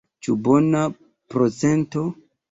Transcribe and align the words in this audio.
Ĉu 0.27 0.35
bona 0.45 0.79
procento? 1.33 2.07